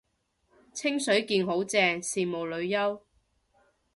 [0.73, 3.01] 清水健好正，羨慕女優